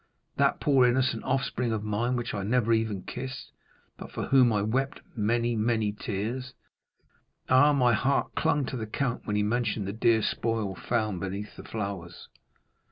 [0.37, 3.51] —that poor innocent offspring of mine, which I never even kissed,
[3.99, 6.55] but for whom I wept many, many tears.
[7.49, 11.55] Ah, my heart clung to the count when he mentioned the dear spoil found beneath
[11.55, 12.29] the flowers."